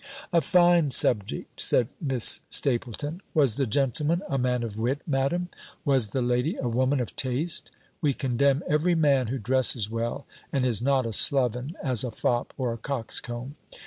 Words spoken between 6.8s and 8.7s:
of taste?" we condemn